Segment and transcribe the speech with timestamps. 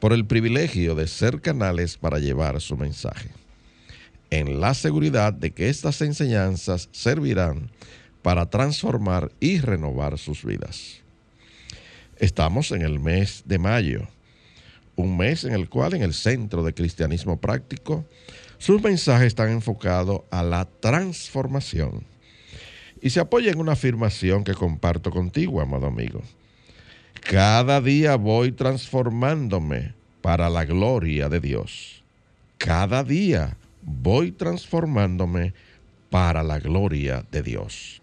[0.00, 3.28] por el privilegio de ser canales para llevar su mensaje,
[4.30, 7.70] en la seguridad de que estas enseñanzas servirán
[8.22, 11.00] para transformar y renovar sus vidas.
[12.18, 14.08] Estamos en el mes de mayo,
[14.96, 18.04] un mes en el cual en el Centro de Cristianismo Práctico
[18.58, 22.04] sus mensajes están enfocados a la transformación
[23.00, 26.22] y se apoya en una afirmación que comparto contigo, amado amigo
[27.20, 32.02] cada día voy transformándome para la gloria de Dios.
[32.58, 35.54] Cada día voy transformándome
[36.10, 38.02] para la gloria de Dios.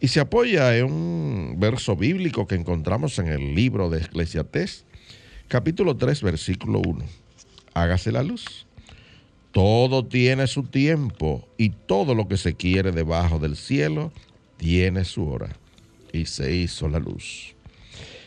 [0.00, 4.84] Y se apoya en un verso bíblico que encontramos en el libro de Eclesiastés,
[5.46, 7.04] capítulo 3, versículo 1.
[7.74, 8.66] Hágase la luz.
[9.52, 14.12] Todo tiene su tiempo y todo lo que se quiere debajo del cielo
[14.56, 15.50] tiene su hora.
[16.12, 17.54] Y se hizo la luz.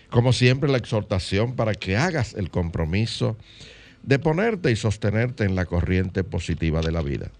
[0.09, 3.37] Como siempre, la exhortación para que hagas el compromiso
[4.03, 7.31] de ponerte y sostenerte en la corriente positiva de la vida.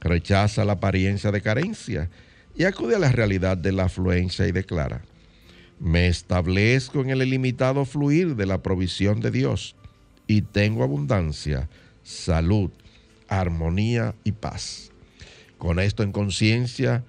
[0.00, 2.08] Rechaza la apariencia de carencia
[2.54, 5.02] y acude a la realidad de la afluencia y declara,
[5.80, 9.76] me establezco en el ilimitado fluir de la provisión de Dios
[10.26, 11.68] y tengo abundancia,
[12.02, 12.70] salud,
[13.28, 14.90] armonía y paz.
[15.56, 17.04] Con esto en conciencia,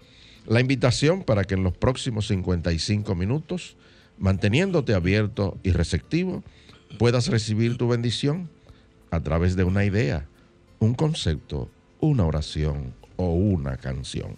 [0.48, 3.78] la invitación para que en los próximos 55 minutos
[4.20, 6.44] manteniéndote abierto y receptivo,
[6.98, 8.50] puedas recibir tu bendición
[9.12, 10.28] a través de una idea,
[10.80, 11.70] un concepto,
[12.00, 14.38] una oración o una canción.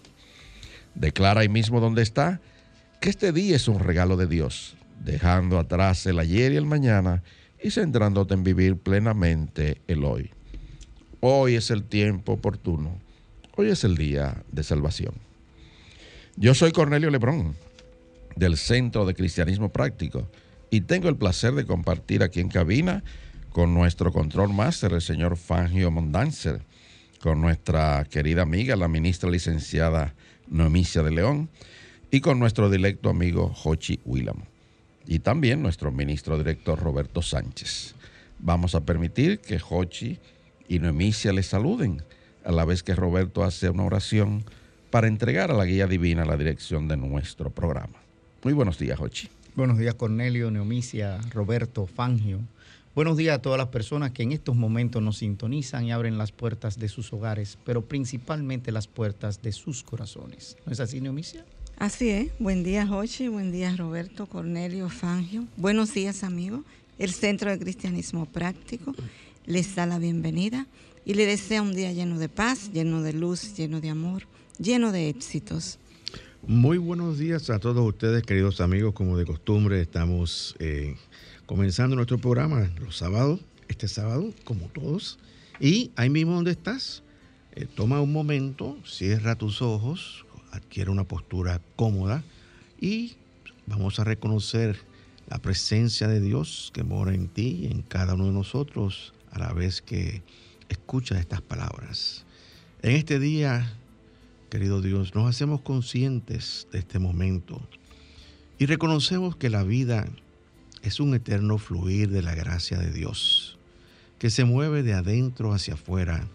[0.96, 2.42] Declara ahí mismo donde está
[3.00, 7.24] que este día es un regalo de Dios, dejando atrás el ayer y el mañana
[7.62, 10.32] y centrándote en vivir plenamente el hoy.
[11.20, 12.96] Hoy es el tiempo oportuno,
[13.56, 15.14] hoy es el día de salvación.
[16.36, 17.56] Yo soy Cornelio Lebrón
[18.36, 20.30] del Centro de Cristianismo Práctico
[20.70, 23.04] y tengo el placer de compartir aquí en cabina
[23.52, 26.62] con nuestro control máster, el señor Fangio Mondanzer,
[27.22, 30.16] con nuestra querida amiga, la ministra licenciada
[30.48, 31.50] Noemicia de León,
[32.10, 34.46] y con nuestro directo amigo Jochi Willamo,
[35.06, 37.96] y también nuestro ministro director Roberto Sánchez.
[38.40, 40.20] Vamos a permitir que Jochi
[40.68, 42.02] y Noemicia les saluden,
[42.44, 44.44] a la vez que Roberto hace una oración
[44.90, 48.00] para entregar a la guía divina la dirección de nuestro programa.
[48.44, 49.30] Muy buenos días, Jochi.
[49.56, 52.40] Buenos días, Cornelio, Neomicia, Roberto, Fangio.
[52.96, 56.32] Buenos días a todas las personas que en estos momentos nos sintonizan y abren las
[56.32, 60.58] puertas de sus hogares, pero principalmente las puertas de sus corazones.
[60.66, 61.46] ¿No es así, Neomicia?
[61.78, 62.32] Así es.
[62.40, 63.28] Buen día, Jochi.
[63.28, 65.46] Buen día, Roberto, Cornelio, Fangio.
[65.56, 66.62] Buenos días, amigos.
[66.98, 68.96] El Centro de Cristianismo Práctico
[69.46, 70.66] les da la bienvenida
[71.06, 74.24] y le desea un día lleno de paz, lleno de luz, lleno de amor,
[74.58, 75.78] lleno de éxitos.
[76.48, 78.96] Muy buenos días a todos ustedes, queridos amigos.
[78.96, 80.96] Como de costumbre, estamos eh,
[81.46, 85.20] comenzando nuestro programa los sábados, este sábado, como todos.
[85.60, 87.04] Y ahí mismo donde estás,
[87.52, 92.24] eh, toma un momento, cierra tus ojos, adquiere una postura cómoda
[92.80, 93.18] y
[93.68, 94.80] vamos a reconocer
[95.28, 99.38] la presencia de Dios que mora en ti y en cada uno de nosotros a
[99.38, 100.24] la vez que
[100.70, 102.26] escuchas estas palabras.
[102.82, 103.78] En este día
[104.52, 107.62] querido Dios, nos hacemos conscientes de este momento
[108.60, 110.10] y reconocemos que la vida
[110.82, 113.58] es un eterno fluir de la gracia de Dios,
[114.20, 116.28] que se mueve de adentro hacia afuera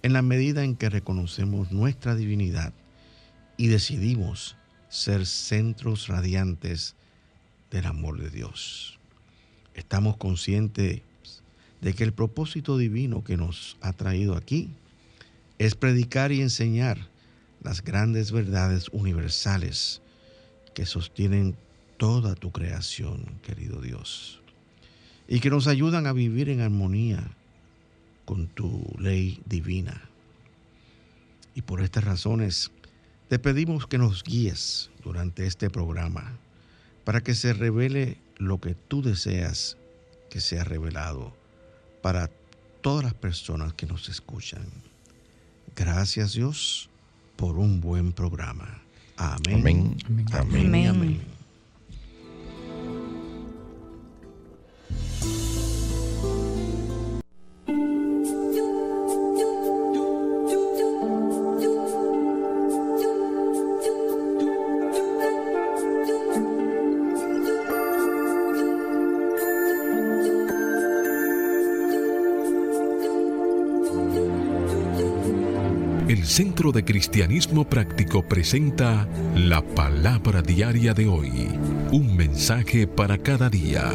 [0.00, 2.72] en la medida en que reconocemos nuestra divinidad
[3.58, 4.56] y decidimos
[4.88, 6.96] ser centros radiantes
[7.70, 8.98] del amor de Dios.
[9.74, 11.02] Estamos conscientes
[11.82, 14.70] de que el propósito divino que nos ha traído aquí
[15.58, 17.17] es predicar y enseñar
[17.62, 20.00] las grandes verdades universales
[20.74, 21.56] que sostienen
[21.96, 24.40] toda tu creación, querido Dios,
[25.26, 27.22] y que nos ayudan a vivir en armonía
[28.24, 30.08] con tu ley divina.
[31.54, 32.70] Y por estas razones
[33.28, 36.38] te pedimos que nos guíes durante este programa
[37.04, 39.76] para que se revele lo que tú deseas
[40.30, 41.34] que sea revelado
[42.02, 42.30] para
[42.80, 44.64] todas las personas que nos escuchan.
[45.74, 46.88] Gracias Dios
[47.38, 48.82] por un buen programa.
[49.16, 49.96] Amén.
[50.34, 50.86] Amén.
[50.86, 51.37] Amén.
[76.72, 81.48] De Cristianismo Práctico presenta la palabra diaria de hoy.
[81.92, 83.90] Un mensaje para cada día.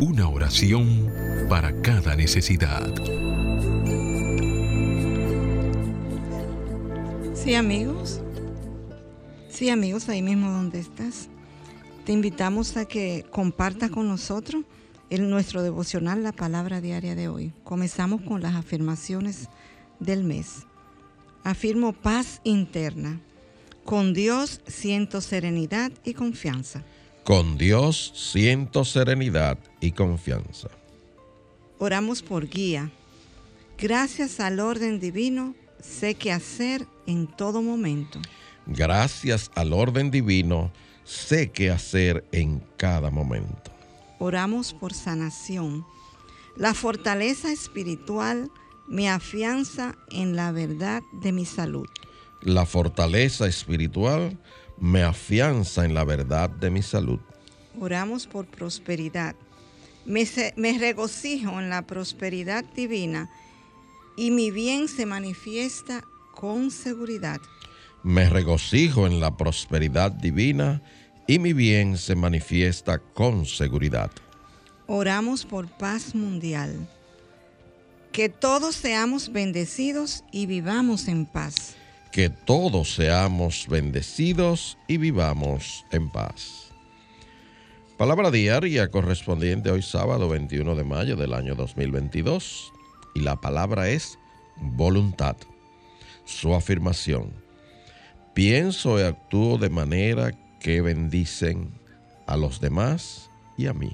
[0.00, 1.12] Una oración
[1.50, 2.94] para cada necesidad.
[7.34, 8.22] Sí, amigos.
[9.50, 11.28] Sí, amigos, ahí mismo donde estás.
[12.06, 14.64] Te invitamos a que compartas con nosotros
[15.10, 17.52] en nuestro devocional la palabra diaria de hoy.
[17.64, 19.50] Comenzamos con las afirmaciones
[20.00, 20.66] del mes.
[21.44, 23.20] Afirmo paz interna.
[23.84, 26.82] Con Dios siento serenidad y confianza.
[27.22, 30.68] Con Dios siento serenidad y confianza.
[31.78, 32.90] Oramos por guía.
[33.78, 38.20] Gracias al orden divino, sé qué hacer en todo momento.
[38.66, 40.72] Gracias al orden divino,
[41.04, 43.70] sé qué hacer en cada momento.
[44.18, 45.84] Oramos por sanación.
[46.56, 48.50] La fortaleza espiritual
[48.86, 51.88] me afianza en la verdad de mi salud.
[52.42, 54.38] La fortaleza espiritual
[54.78, 57.20] me afianza en la verdad de mi salud.
[57.80, 59.34] Oramos por prosperidad.
[60.04, 63.30] Me, regocijo en la prosperidad divina
[64.16, 66.04] y mi bien se manifiesta
[66.34, 67.40] con seguridad.
[68.02, 70.82] Me regocijo en la prosperidad divina
[71.26, 74.10] y mi bien se manifiesta con seguridad.
[74.86, 76.86] Oramos por paz mundial.
[78.14, 81.74] Que todos seamos bendecidos y vivamos en paz.
[82.12, 86.70] Que todos seamos bendecidos y vivamos en paz.
[87.98, 92.72] Palabra diaria correspondiente hoy sábado 21 de mayo del año 2022
[93.16, 94.16] y la palabra es
[94.58, 95.36] voluntad.
[96.24, 97.32] Su afirmación.
[98.32, 100.30] Pienso y actúo de manera
[100.60, 101.68] que bendicen
[102.28, 103.90] a los demás y a mí.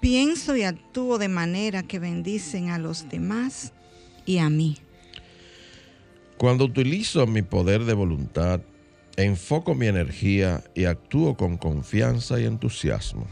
[0.00, 3.72] Pienso y actúo de manera que bendicen a los demás
[4.24, 4.78] y a mí.
[6.38, 8.62] Cuando utilizo mi poder de voluntad,
[9.16, 13.26] enfoco mi energía y actúo con confianza y entusiasmo.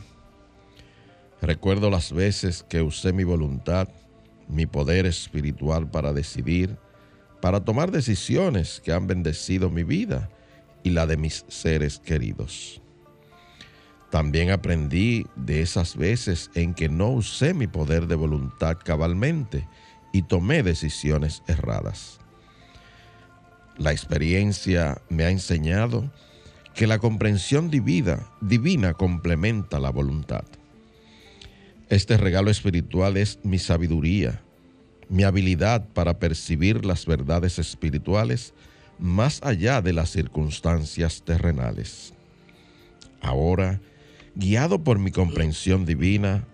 [1.41, 3.89] Recuerdo las veces que usé mi voluntad,
[4.47, 6.77] mi poder espiritual para decidir,
[7.41, 10.29] para tomar decisiones que han bendecido mi vida
[10.83, 12.83] y la de mis seres queridos.
[14.11, 19.69] También aprendí de esas veces en que no usé mi poder de voluntad cabalmente
[20.13, 22.19] y tomé decisiones erradas.
[23.77, 26.11] La experiencia me ha enseñado
[26.75, 30.45] que la comprensión divina, divina complementa la voluntad.
[31.91, 34.41] Este regalo espiritual es mi sabiduría,
[35.09, 38.55] mi habilidad para percibir las verdades espirituales
[38.99, 42.15] más allá de las circunstancias terrenales.
[43.21, 43.81] Ahora,
[44.39, 46.47] guiado por mi comprensión divina,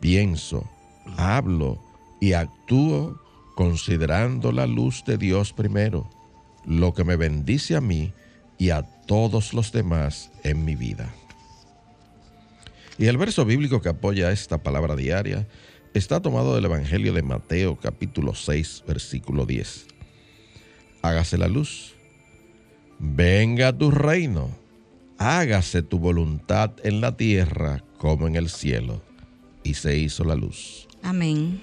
[0.00, 0.68] pienso,
[1.16, 1.80] hablo
[2.20, 3.22] y actúo
[3.54, 6.10] considerando la luz de Dios primero,
[6.66, 8.12] lo que me bendice a mí
[8.58, 11.14] y a todos los demás en mi vida.
[12.98, 15.46] Y el verso bíblico que apoya esta palabra diaria
[15.94, 19.86] está tomado del Evangelio de Mateo capítulo 6 versículo 10.
[21.02, 21.94] Hágase la luz,
[22.98, 24.50] venga tu reino,
[25.18, 29.02] hágase tu voluntad en la tierra como en el cielo.
[29.62, 30.88] Y se hizo la luz.
[31.02, 31.60] Amén.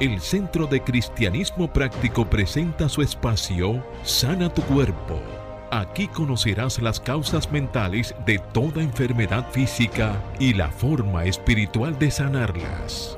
[0.00, 5.22] El Centro de Cristianismo Práctico presenta su espacio Sana tu Cuerpo.
[5.70, 13.16] Aquí conocerás las causas mentales de toda enfermedad física y la forma espiritual de sanarlas.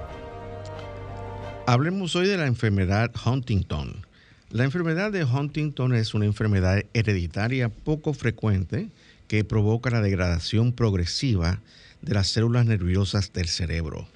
[1.67, 4.05] Hablemos hoy de la enfermedad Huntington.
[4.51, 8.91] La enfermedad de Huntington es una enfermedad hereditaria poco frecuente
[9.29, 11.61] que provoca la degradación progresiva
[12.03, 14.07] de las células nerviosas del cerebro.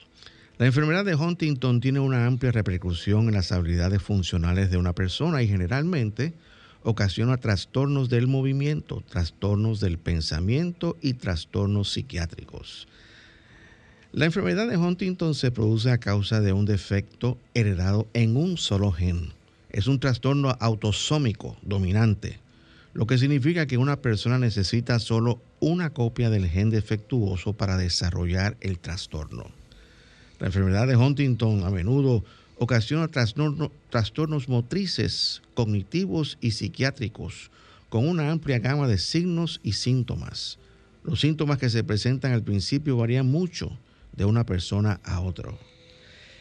[0.58, 5.42] La enfermedad de Huntington tiene una amplia repercusión en las habilidades funcionales de una persona
[5.42, 6.34] y generalmente
[6.82, 12.88] ocasiona trastornos del movimiento, trastornos del pensamiento y trastornos psiquiátricos.
[14.12, 18.90] La enfermedad de Huntington se produce a causa de un defecto heredado en un solo
[18.90, 19.34] gen.
[19.68, 22.38] Es un trastorno autosómico dominante,
[22.94, 28.56] lo que significa que una persona necesita solo una copia del gen defectuoso para desarrollar
[28.62, 29.44] el trastorno.
[30.40, 32.24] La enfermedad de Huntington a menudo
[32.56, 37.50] ocasiona trastornos motrices, cognitivos y psiquiátricos,
[37.90, 40.58] con una amplia gama de signos y síntomas.
[41.04, 43.76] Los síntomas que se presentan al principio varían mucho
[44.18, 45.52] de una persona a otra.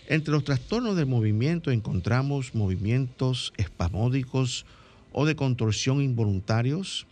[0.07, 4.65] Entre los trastornos del movimiento encontramos movimientos espasmódicos
[5.13, 7.05] o de contorsión involuntarios,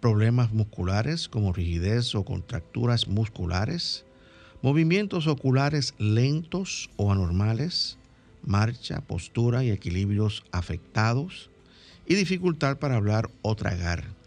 [0.00, 4.04] problemas musculares como rigidez o contracturas musculares,
[4.62, 7.96] movimientos oculares lentos o anormales,
[8.44, 11.50] marcha, postura y equilibrios afectados
[12.06, 14.19] y dificultad para hablar o tragar.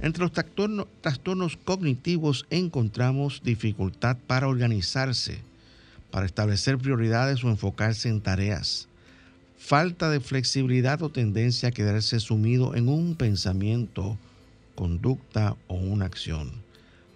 [0.00, 5.40] Entre los trastornos, cognitivos encontramos dificultad para organizarse,
[6.10, 8.88] para establecer prioridades o enfocarse en tareas,
[9.58, 14.18] falta de flexibilidad o tendencia a quedarse sumido en un pensamiento,
[14.74, 16.52] conducta o una acción,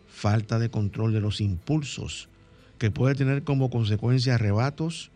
[0.08, 2.28] falta de control de los impulsos,
[2.78, 5.10] que puede tener como consecuencia arrebatos,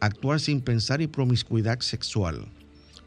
[0.00, 2.44] actuar sin pensar y promiscuidad sexual,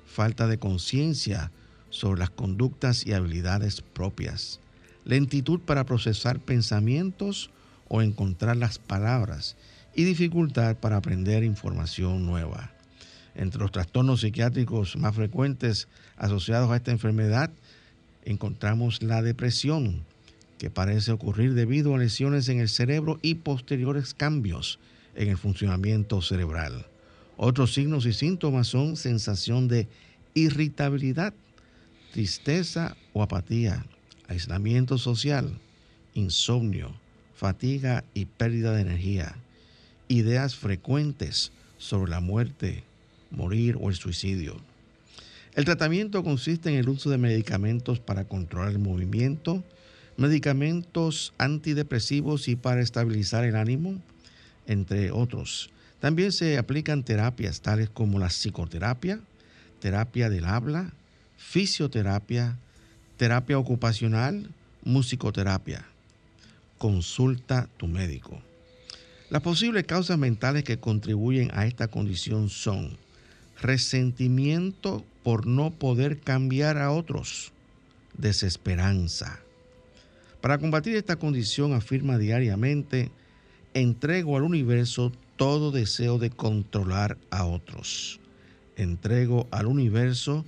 [0.06, 1.52] falta de conciencia
[1.90, 4.60] sobre las conductas y habilidades propias,
[5.06, 7.50] lentitud para procesar pensamientos
[7.88, 9.56] o encontrar las palabras
[9.96, 12.72] y dificultad para aprender información nueva.
[13.36, 17.52] Entre los trastornos psiquiátricos más frecuentes asociados a esta enfermedad
[18.26, 20.04] encontramos la depresión,
[20.58, 24.80] que parece ocurrir debido a lesiones en el cerebro y posteriores cambios
[25.16, 26.88] en el funcionamiento cerebral.
[27.38, 29.88] Otros signos y síntomas son sensación de
[30.34, 31.34] irritabilidad,
[32.12, 33.86] tristeza o apatía,
[34.28, 35.60] aislamiento social,
[36.14, 36.94] insomnio,
[37.36, 39.36] fatiga y pérdida de energía,
[40.08, 42.84] ideas frecuentes sobre la muerte,
[43.32, 44.58] morir o el suicidio.
[45.54, 49.64] El tratamiento consiste en el uso de medicamentos para controlar el movimiento,
[50.16, 54.02] medicamentos antidepresivos y para estabilizar el ánimo,
[54.68, 55.70] entre otros.
[56.00, 59.20] También se aplican terapias tales como la psicoterapia,
[59.80, 60.94] terapia del habla,
[61.38, 62.58] fisioterapia,
[63.18, 64.50] terapia ocupacional,
[64.84, 65.86] musicoterapia.
[66.78, 68.42] Consulta tu médico.
[69.30, 72.98] Las posibles causas mentales que contribuyen a esta condición son
[73.62, 77.52] resentimiento por no poder cambiar a otros,
[78.18, 79.40] desesperanza,
[80.42, 83.12] para combatir esta condición afirma diariamente,
[83.74, 88.20] entrego al universo todo deseo de controlar a otros.
[88.76, 90.46] Entrego al universo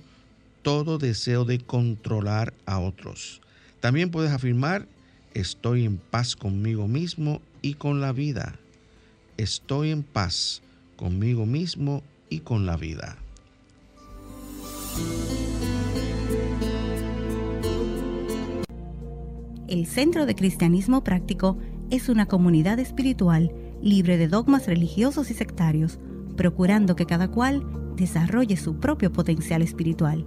[0.62, 3.40] todo deseo de controlar a otros.
[3.80, 4.86] También puedes afirmar,
[5.34, 8.56] estoy en paz conmigo mismo y con la vida.
[9.36, 10.62] Estoy en paz
[10.96, 13.16] conmigo mismo y con la vida.
[19.70, 21.56] el Centro de Cristianismo Práctico
[21.90, 26.00] es una comunidad espiritual libre de dogmas religiosos y sectarios,
[26.36, 27.64] procurando que cada cual
[27.94, 30.26] desarrolle su propio potencial espiritual.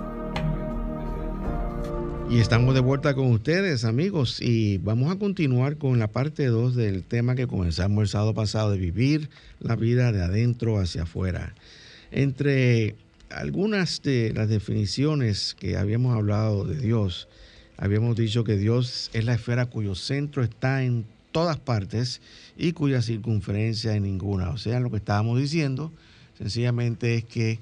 [2.31, 6.77] Y estamos de vuelta con ustedes, amigos, y vamos a continuar con la parte 2
[6.77, 11.53] del tema que comenzamos el sábado pasado de vivir la vida de adentro hacia afuera.
[12.09, 12.95] Entre
[13.29, 17.27] algunas de las definiciones que habíamos hablado de Dios,
[17.75, 22.21] habíamos dicho que Dios es la esfera cuyo centro está en todas partes
[22.57, 24.51] y cuya circunferencia en ninguna.
[24.51, 25.91] O sea, lo que estábamos diciendo
[26.37, 27.59] sencillamente es que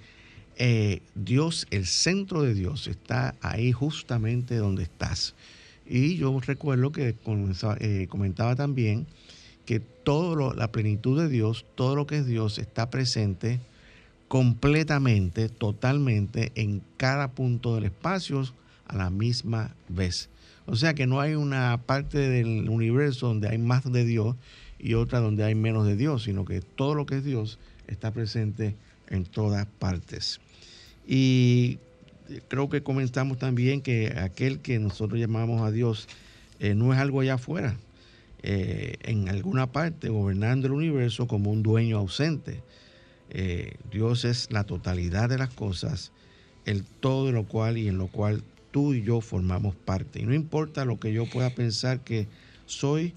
[0.59, 5.33] eh, Dios, el centro de Dios, está ahí justamente donde estás.
[5.87, 7.15] Y yo recuerdo que
[7.79, 9.07] eh, comentaba también
[9.65, 13.61] que todo la plenitud de Dios, todo lo que es Dios está presente
[14.27, 18.43] completamente, totalmente en cada punto del espacio
[18.85, 20.29] a la misma vez.
[20.65, 24.35] O sea que no hay una parte del universo donde hay más de Dios
[24.77, 28.11] y otra donde hay menos de Dios, sino que todo lo que es Dios está
[28.11, 28.75] presente
[29.07, 30.39] en todas partes.
[31.11, 31.79] Y
[32.49, 36.07] creo que comentamos también que aquel que nosotros llamamos a Dios
[36.59, 37.75] eh, no es algo allá afuera,
[38.43, 42.61] eh, en alguna parte, gobernando el universo como un dueño ausente.
[43.31, 46.11] Eh, Dios es la totalidad de las cosas,
[46.65, 50.21] el todo de lo cual y en lo cual tú y yo formamos parte.
[50.21, 52.27] Y no importa lo que yo pueda pensar que
[52.67, 53.15] soy,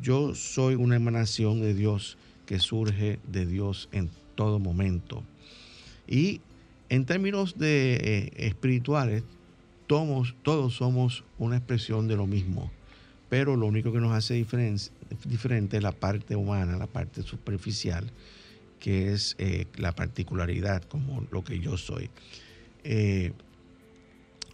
[0.00, 2.16] yo soy una emanación de Dios
[2.46, 5.22] que surge de Dios en todo momento.
[6.08, 6.40] Y
[6.88, 9.22] en términos de, eh, espirituales,
[9.86, 10.34] todos,
[10.74, 12.70] somos una expresión de lo mismo,
[13.28, 18.10] pero lo único que nos hace diferente es la parte humana, la parte superficial,
[18.80, 22.10] que es eh, la particularidad, como lo que yo soy.
[22.84, 23.32] Eh,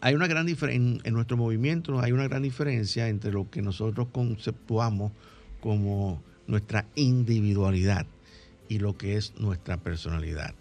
[0.01, 4.09] hay una gran diferencia, en, nuestro movimiento hay una gran diferencia entre lo que nosotros
[4.13, 5.13] conceptuamos
[5.61, 8.07] como nuestra individualidad
[8.69, 10.55] y lo que es nuestra personalidad.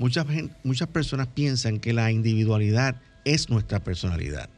[0.00, 0.26] Muchas,
[0.64, 4.48] muchas personas piensan que la individualidad es nuestra personalidad.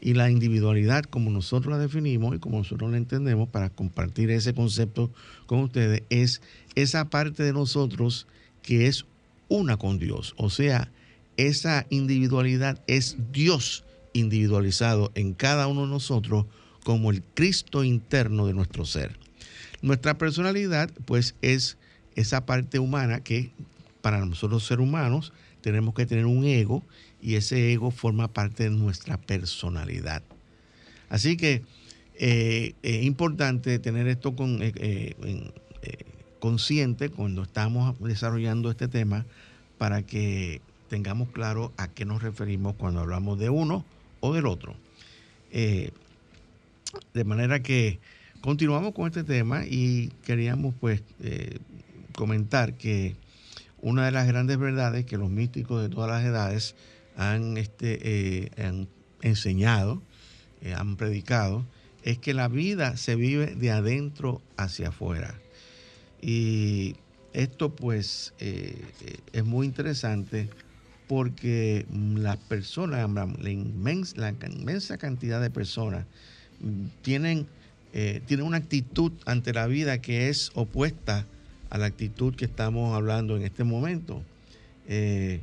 [0.00, 4.54] Y la individualidad, como nosotros la definimos y como nosotros la entendemos para compartir ese
[4.54, 5.10] concepto
[5.46, 6.42] con ustedes, es
[6.76, 8.28] esa parte de nosotros
[8.62, 9.04] que es
[9.48, 10.34] una con Dios.
[10.36, 10.92] O sea,
[11.36, 13.82] esa individualidad es Dios
[14.12, 16.46] individualizado en cada uno de nosotros
[16.84, 19.18] como el Cristo interno de nuestro ser.
[19.82, 21.78] Nuestra personalidad, pues, es
[22.14, 23.50] esa parte humana que
[24.08, 26.82] para nosotros ser humanos tenemos que tener un ego
[27.20, 30.22] y ese ego forma parte de nuestra personalidad.
[31.10, 31.62] Así que
[32.14, 35.52] eh, es importante tener esto con, eh, eh,
[36.40, 39.26] consciente cuando estamos desarrollando este tema
[39.76, 43.84] para que tengamos claro a qué nos referimos cuando hablamos de uno
[44.20, 44.74] o del otro.
[45.52, 45.92] De
[47.26, 48.00] manera que
[48.40, 51.02] continuamos con este tema y queríamos pues
[52.14, 53.14] comentar que
[53.80, 56.74] una de las grandes verdades que los místicos de todas las edades
[57.16, 58.88] han, este, eh, han
[59.22, 60.02] enseñado,
[60.76, 61.64] han predicado,
[62.02, 65.34] es que la vida se vive de adentro hacia afuera.
[66.20, 66.96] Y
[67.32, 70.48] esto pues es muy interesante
[71.08, 76.04] porque las personas, la inmensa, cantidad de personas
[76.60, 77.46] mm, tienen,
[77.94, 81.26] eh, tienen una actitud ante la vida que es opuesta
[81.70, 84.22] a la actitud que estamos hablando en este momento.
[84.86, 85.40] Eh,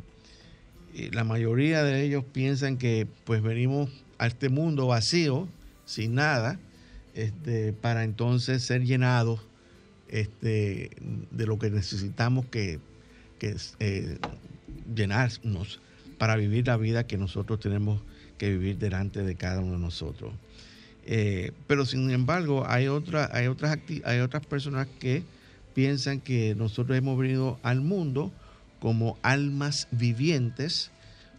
[1.11, 5.47] la mayoría de ellos piensan que pues venimos a este mundo vacío,
[5.85, 6.59] sin nada,
[7.13, 9.41] este, para entonces ser llenados
[10.07, 10.91] este,
[11.31, 12.79] de lo que necesitamos que,
[13.39, 14.17] que eh,
[14.93, 15.79] llenarnos
[16.17, 18.01] para vivir la vida que nosotros tenemos
[18.37, 20.33] que vivir delante de cada uno de nosotros.
[21.05, 25.23] Eh, pero sin embargo, hay, otra, hay, otras hay otras personas que
[25.75, 28.31] piensan que nosotros hemos venido al mundo
[28.79, 30.89] como almas vivientes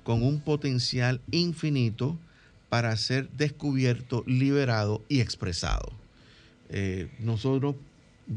[0.04, 2.16] con un potencial infinito
[2.68, 5.92] para ser descubierto, liberado y expresado.
[6.68, 7.74] Eh, nosotros,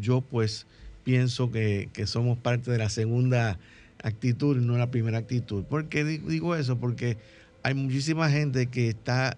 [0.01, 0.65] yo pues
[1.03, 3.59] pienso que, que somos parte de la segunda
[4.01, 5.63] actitud no la primera actitud.
[5.63, 6.77] ¿Por qué digo eso?
[6.77, 7.17] Porque
[7.63, 9.37] hay muchísima gente que está,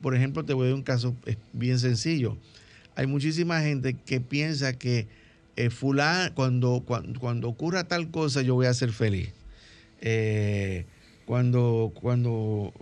[0.00, 1.14] por ejemplo, te voy a dar un caso
[1.52, 2.36] bien sencillo.
[2.94, 5.06] Hay muchísima gente que piensa que
[5.58, 5.70] eh,
[6.34, 6.84] cuando,
[7.18, 9.30] cuando, ocurra tal cosa, yo voy a ser feliz.
[10.00, 10.86] Eh,
[11.24, 12.72] cuando, cuando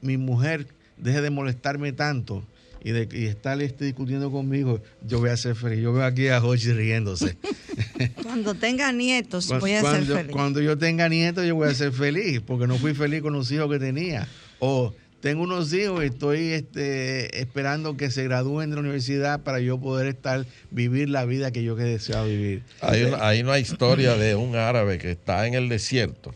[0.00, 2.44] mi mujer deje de molestarme tanto,
[2.84, 5.80] y, de, y estar este, discutiendo conmigo, yo voy a ser feliz.
[5.80, 7.36] Yo veo aquí a Hochi riéndose.
[8.22, 10.32] Cuando tenga nietos, voy a ser feliz.
[10.32, 13.50] Cuando yo tenga nietos, yo voy a ser feliz, porque no fui feliz con los
[13.52, 14.28] hijos que tenía.
[14.58, 19.60] O tengo unos hijos y estoy este, esperando que se gradúen de la universidad para
[19.60, 22.64] yo poder estar, vivir la vida que yo que deseado vivir.
[22.80, 26.34] Hay una, hay una historia de un árabe que está en el desierto.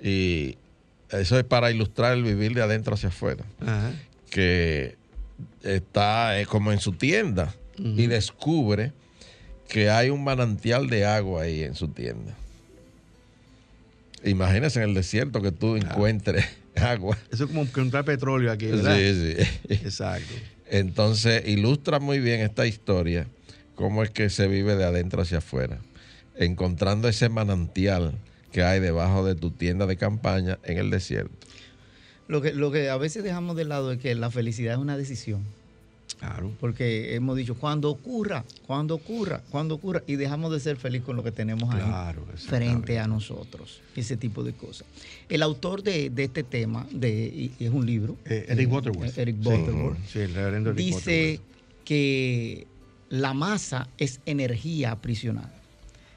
[0.00, 0.56] Y
[1.10, 3.44] eso es para ilustrar el vivir de adentro hacia afuera.
[4.30, 4.94] Que
[5.64, 8.92] está eh, como en su tienda y descubre
[9.68, 12.36] que hay un manantial de agua ahí en su tienda.
[14.24, 17.16] Imagínese en el desierto que tú encuentres agua.
[17.30, 19.74] Eso es como encontrar petróleo aquí, Sí, sí.
[19.74, 20.34] Exacto.
[20.68, 23.26] Entonces ilustra muy bien esta historia,
[23.74, 25.78] cómo es que se vive de adentro hacia afuera,
[26.36, 28.14] encontrando ese manantial
[28.52, 31.46] que hay debajo de tu tienda de campaña en el desierto.
[32.28, 34.96] Lo que, lo que a veces dejamos de lado es que la felicidad es una
[34.96, 35.44] decisión.
[36.18, 36.52] Claro.
[36.60, 41.16] Porque hemos dicho, cuando ocurra, cuando ocurra, cuando ocurra, y dejamos de ser felices con
[41.16, 41.82] lo que tenemos ahí
[42.36, 44.86] frente a nosotros, ese tipo de cosas.
[45.28, 48.16] El autor de, este tema, de, es un libro.
[48.24, 49.18] Eh, Eric Butterworth.
[49.18, 50.76] Eric Butterworth.
[50.76, 51.40] dice
[51.84, 52.66] que
[53.08, 55.52] la masa es energía aprisionada.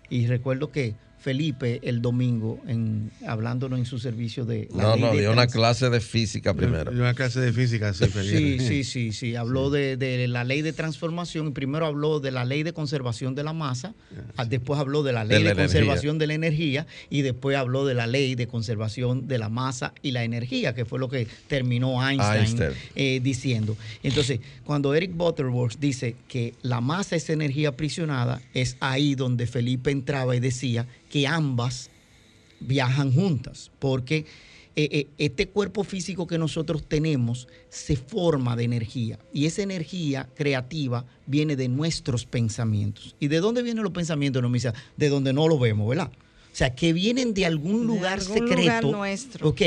[0.09, 0.95] Y recuerdo que
[1.29, 4.67] Felipe el domingo en, hablándonos en su servicio de...
[4.73, 6.89] no, no, dio una clase de física primero.
[6.89, 8.63] Dio una clase de física, sí, Felipe.
[8.63, 9.35] Sí, sí, sí, sí.
[9.35, 13.43] Habló De, la ley de transformación y primero habló de la ley de conservación de
[13.43, 13.93] la masa,
[14.37, 17.93] ah, después habló de la ley de, conservación de la energía y después habló de
[17.93, 22.03] la ley de conservación de la masa y la energía, que fue lo que terminó
[22.03, 23.77] Einstein, eh, diciendo.
[24.01, 29.91] Entonces, cuando Eric Butterworth dice que la masa es energía aprisionada, es ahí donde Felipe
[29.91, 31.89] entraba y decía que ambas
[32.59, 34.25] viajan juntas, porque
[34.75, 40.29] eh, eh, este cuerpo físico que nosotros tenemos se forma de energía y esa energía
[40.35, 43.15] creativa viene de nuestros pensamientos.
[43.19, 44.73] ¿Y de dónde vienen los pensamientos, no, Misa?
[44.95, 46.11] De donde no lo vemos, ¿verdad?
[46.51, 49.49] O sea, que vienen de algún lugar secreto, nuestro.
[49.49, 49.61] ¿ok?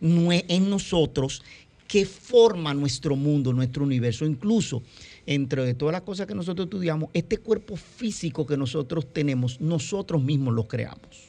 [0.00, 1.42] En nosotros
[1.86, 4.26] que forma nuestro mundo, nuestro universo.
[4.26, 4.82] Incluso
[5.28, 10.54] entre todas las cosas que nosotros estudiamos, este cuerpo físico que nosotros tenemos, nosotros mismos
[10.54, 11.28] lo creamos.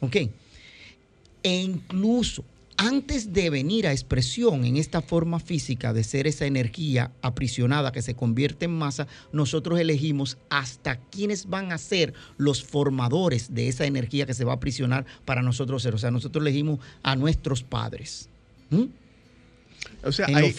[0.00, 0.16] ¿Ok?
[1.42, 2.44] E incluso
[2.76, 8.02] antes de venir a expresión en esta forma física de ser esa energía aprisionada que
[8.02, 13.86] se convierte en masa, nosotros elegimos hasta quiénes van a ser los formadores de esa
[13.86, 15.94] energía que se va a aprisionar para nosotros ser.
[15.94, 18.28] O sea, nosotros elegimos a nuestros padres.
[20.02, 20.54] O sea, hay,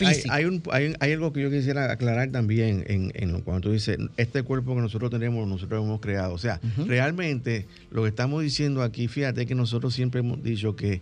[1.00, 4.82] hay, algo que yo quisiera aclarar también en, en cuando tú dices, este cuerpo que
[4.82, 6.34] nosotros tenemos, nosotros hemos creado.
[6.34, 11.02] O sea, realmente lo que estamos diciendo aquí, fíjate que nosotros siempre hemos dicho que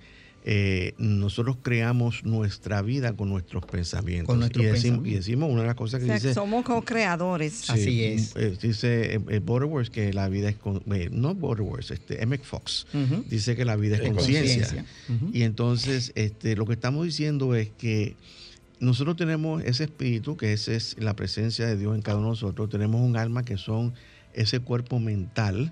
[0.52, 4.36] eh, nosotros creamos nuestra vida con nuestros pensamientos.
[4.56, 6.34] y, decimos, una de las cosas que dice...
[6.34, 7.70] Somos co-creadores.
[7.70, 8.36] Así es.
[8.36, 10.56] Eh, dice eh, que la vida es...
[10.56, 10.82] Con,
[11.12, 12.88] no Borderworth, este, Emmett Fox
[13.30, 14.86] dice que la vida es conciencia.
[15.32, 18.16] Y entonces este, lo que estamos diciendo es que
[18.80, 22.32] nosotros tenemos ese espíritu, que esa es la presencia de Dios en cada uno de
[22.32, 22.70] nosotros.
[22.70, 23.94] Tenemos un alma que son
[24.34, 25.72] ese cuerpo mental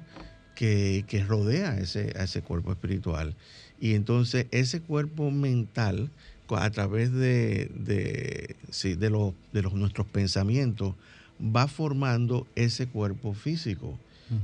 [0.53, 3.35] que, que rodea ese, a ese cuerpo espiritual.
[3.79, 6.09] Y entonces ese cuerpo mental,
[6.49, 8.55] a través de, de,
[8.95, 10.95] de, los, de los, nuestros pensamientos,
[11.39, 13.99] va formando ese cuerpo físico.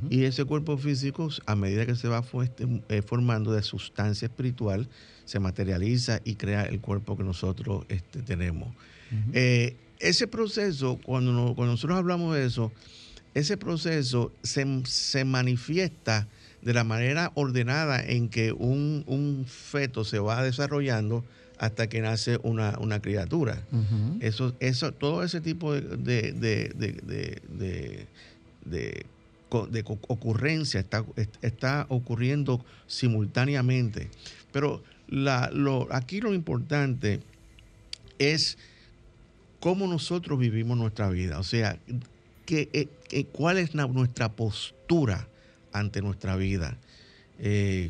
[0.09, 2.23] Y ese cuerpo físico, a medida que se va
[2.87, 4.87] eh, formando de sustancia espiritual,
[5.25, 8.73] se materializa y crea el cuerpo que nosotros este, tenemos.
[9.33, 12.71] Eh, ese proceso, cuando, cuando, nosotros hablamos de eso,
[13.33, 16.29] ese proceso se, se manifiesta
[16.63, 21.23] de la manera ordenada en que un, feto se va desarrollando
[21.59, 23.61] hasta que nace una, criatura.
[24.19, 28.07] eso, eso, todo ese tipo de, de,
[28.65, 31.05] de, ocurrencia está,
[31.41, 34.09] está, ocurriendo simultáneamente.
[34.51, 37.19] Pero la, lo, aquí lo importante
[38.19, 38.57] es
[39.59, 41.39] cómo nosotros vivimos nuestra vida.
[41.39, 41.77] O sea,
[42.45, 42.69] que,
[43.11, 45.27] eh, cuál es nuestra postura
[45.73, 46.77] ante nuestra vida.
[47.39, 47.89] Eh,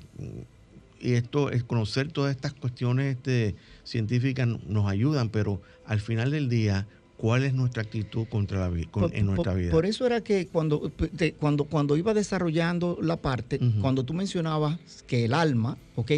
[1.00, 6.48] y esto es conocer todas estas cuestiones este, científicas nos ayudan, pero al final del
[6.48, 9.72] día, ¿cuál es nuestra actitud contra la vida, en nuestra vida?
[9.72, 10.92] Por eso era que cuando,
[11.40, 16.12] cuando, cuando iba desarrollando la parte, cuando tú mencionabas que el alma, ¿ok?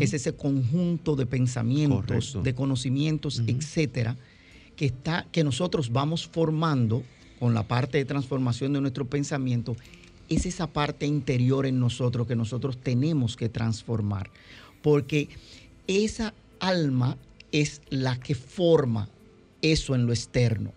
[0.00, 4.16] Es ese conjunto de pensamientos, de conocimientos, etcétera,
[4.74, 7.04] que, está, que nosotros vamos formando
[7.38, 9.76] con la parte de transformación de nuestro pensamiento
[10.28, 14.30] es esa parte interior en nosotros que nosotros tenemos que transformar,
[14.82, 15.28] porque
[15.86, 17.16] esa alma
[17.50, 19.08] es la que forma
[19.60, 20.72] eso en lo externo.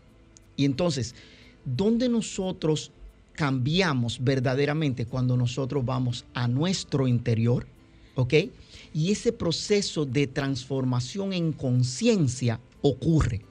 [0.55, 1.15] Y entonces,
[1.63, 2.91] ¿dónde nosotros
[3.33, 7.67] cambiamos verdaderamente cuando nosotros vamos a nuestro interior?
[8.15, 8.33] ¿Ok?
[8.93, 13.41] Y ese proceso de transformación en conciencia ocurre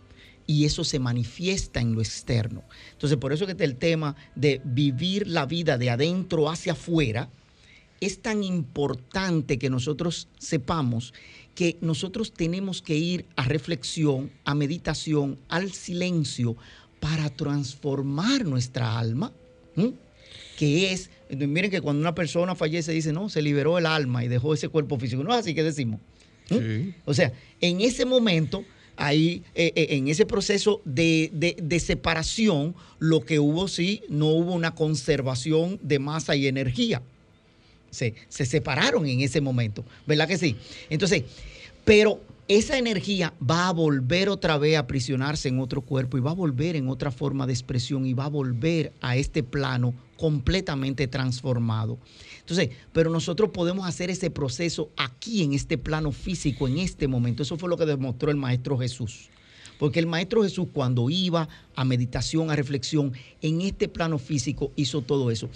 [0.47, 2.65] y eso se manifiesta en lo externo.
[2.93, 7.29] Entonces, por eso que el tema de vivir la vida de adentro hacia afuera
[8.01, 11.15] es tan importante que nosotros sepamos
[11.55, 16.57] que nosotros tenemos que ir a reflexión, a meditación, al silencio
[17.01, 19.33] para transformar nuestra alma,
[20.59, 24.29] que es, miren que cuando una persona fallece dice, no, se liberó el alma y
[24.29, 26.01] dejó ese cuerpo físico, no así que decimos.
[27.05, 28.65] O sea, en ese momento
[28.97, 34.75] ahí eh, eh, en ese proceso de, separación, lo que hubo sí, no hubo una
[34.75, 37.03] conservación de masa y energía.
[37.91, 40.57] Se, se separaron en ese momento, ¿verdad que sí?
[40.91, 41.23] Entonces,
[41.85, 46.33] pero esa energía va a volver otra vez a aprisionarse en otro cuerpo y va
[46.33, 51.07] a volver en otra forma de expresión y va a volver a este plano completamente
[51.07, 51.99] transformado.
[52.41, 57.43] Entonces, pero nosotros podemos hacer ese proceso aquí en este plano físico, en este momento.
[57.43, 59.31] Eso fue lo que demostró el Maestro Jesús.
[59.79, 65.03] Porque el Maestro Jesús cuando iba a meditación, a reflexión, en este plano físico hizo
[65.03, 65.49] todo eso.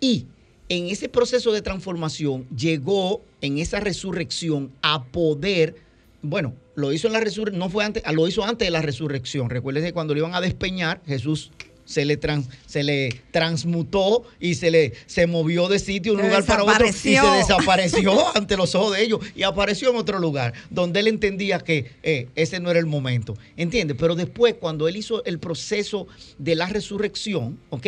[0.00, 0.26] Y
[0.68, 5.76] en ese proceso de transformación llegó en esa resurrección a poder,
[6.24, 9.50] bueno, lo hizo en la resurrección, no fue antes, lo hizo antes de la resurrección.
[9.50, 11.50] Recuerden que cuando lo iban a despeñar, Jesús
[11.84, 12.18] se le,
[12.66, 16.88] se le transmutó y se le se movió de sitio de un lugar para otro
[16.88, 21.08] y se desapareció ante los ojos de ellos y apareció en otro lugar donde él
[21.08, 23.36] entendía que eh, ese no era el momento.
[23.58, 23.96] ¿Entiendes?
[24.00, 26.06] Pero después, cuando él hizo el proceso
[26.38, 27.86] de la resurrección, ¿ok?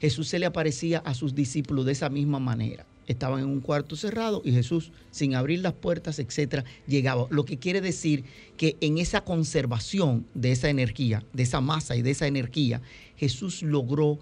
[0.00, 2.84] Jesús se le aparecía a sus discípulos de esa misma manera.
[3.06, 7.26] Estaban en un cuarto cerrado y Jesús, sin abrir las puertas, etcétera, llegaba.
[7.30, 8.24] Lo que quiere decir
[8.56, 12.80] que en esa conservación de esa energía, de esa masa y de esa energía,
[13.16, 14.18] Jesús logró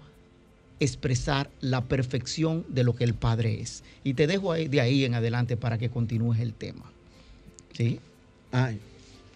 [0.79, 3.83] expresar la perfección de lo que el Padre es.
[4.03, 6.83] Y te dejo de ahí en adelante para que continúes el tema.
[7.73, 7.99] ¿Sí?
[8.51, 8.79] Ay,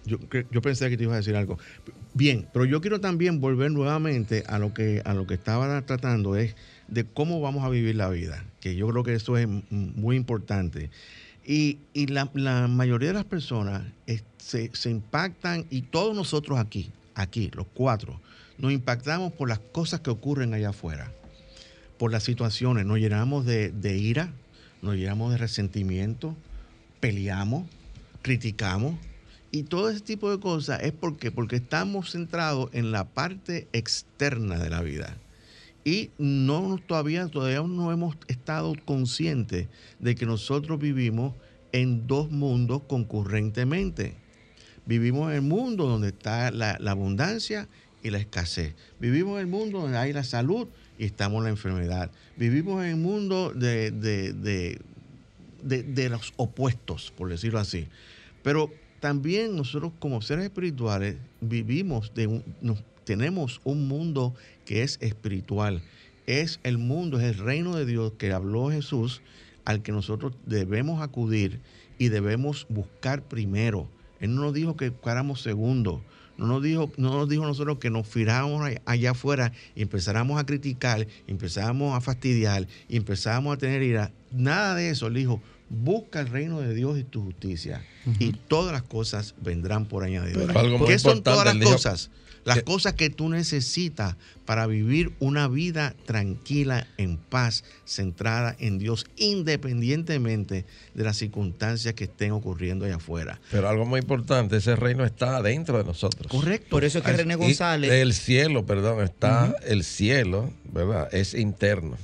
[0.06, 0.18] yo,
[0.52, 1.58] yo, pensé que te ibas a decir algo.
[2.14, 6.36] Bien, pero yo quiero también volver nuevamente a lo que, a lo que estaba tratando,
[6.36, 6.56] es
[6.90, 10.90] de cómo vamos a vivir la vida, que yo creo que eso es muy importante.
[11.46, 12.30] Y, la,
[12.68, 13.84] mayoría de las personas
[14.38, 18.20] se, se impactan, y todos nosotros aquí, aquí, los cuatro,
[18.60, 21.12] nos impactamos por las cosas que ocurren allá afuera,
[21.98, 24.32] por las situaciones, nos llenamos de, ira,
[24.82, 26.36] nos llenamos de resentimiento,
[27.00, 27.68] peleamos,
[28.22, 28.96] criticamos.
[29.52, 34.60] Y todo ese tipo de cosas es porque, porque estamos centrados en la parte externa
[34.60, 35.18] de la vida.
[35.84, 39.68] Y no todavía, todavía no hemos estado conscientes
[40.00, 41.34] de que nosotros vivimos
[41.72, 44.16] en dos mundos concurrentemente.
[44.86, 47.68] Vivimos en el mundo donde está la, abundancia
[48.04, 48.76] y la escasez.
[49.00, 52.12] Vivimos en el mundo donde hay la salud y estamos en la enfermedad.
[52.38, 57.88] Vivimos en el mundo de, de, los opuestos, por decirlo así.
[58.44, 62.42] Pero también nosotros como seres espirituales vivimos, de
[63.10, 64.36] tenemos un mundo
[64.70, 65.82] que es espiritual.
[66.28, 69.24] Es el mundo, es el reino de Dios que habló Jesús,
[69.66, 71.60] al que nosotros debemos acudir
[71.98, 73.90] y debemos buscar primero.
[74.20, 76.04] Él no nos dijo que buscáramos segundo.
[76.38, 80.46] No nos dijo, no nos dijo nosotros que nos firáramos allá afuera y empezáramos a
[80.46, 84.12] criticar, empezáramos a fastidiar y empezáramos a tener ira.
[84.32, 85.10] Nada de eso.
[85.10, 87.84] Le dijo, busca el reino de Dios y tu justicia
[88.20, 90.54] y todas las cosas vendrán por añadidura.
[90.86, 92.12] ¿Qué son todas las cosas?
[92.44, 99.06] Las cosas que tú necesitas para vivir una vida tranquila, en paz, centrada en Dios,
[99.18, 103.40] independientemente de las circunstancias que estén ocurriendo allá afuera.
[103.52, 106.32] Pero algo muy importante, ese reino está dentro de nosotros.
[106.32, 106.70] Correcto.
[106.70, 107.92] Por eso es que René González...
[107.92, 111.14] El cielo, perdón, está el cielo, ¿verdad?
[111.14, 111.98] Es interno.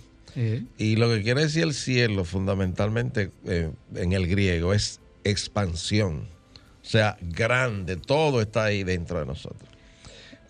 [0.77, 6.27] Y lo que quiere decir el cielo fundamentalmente eh, en el griego es expansión.
[6.83, 9.69] O sea, grande, todo está ahí dentro de nosotros.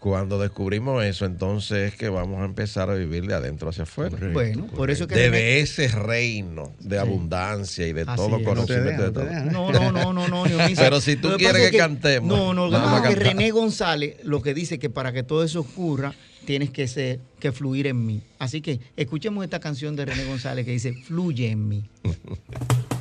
[0.06, 4.16] Cuando descubrimos eso, entonces es que vamos a empezar a vivir de adentro hacia afuera.
[4.34, 5.16] Bueno, por eso que...
[5.16, 9.24] De ese reino de abundancia y de todo conocimiento.
[9.52, 10.44] No, no, no, no, no,
[10.76, 12.30] Pero si tú quieres que, cantemos...
[12.30, 16.14] No, no, lo que René González lo que dice que para que todo eso ocurra,
[16.46, 18.22] tienes que ser, que fluir en mí.
[18.38, 21.84] Así que escuchemos esta canción de René González que dice, fluye en mí.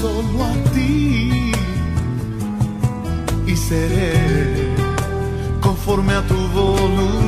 [0.00, 1.52] solo a ti
[3.46, 4.12] y seré
[5.60, 7.27] conforme a tu voluntad.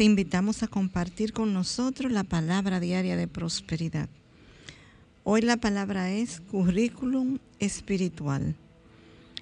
[0.00, 4.08] te invitamos a compartir con nosotros la palabra diaria de prosperidad.
[5.24, 8.56] Hoy la palabra es currículum espiritual.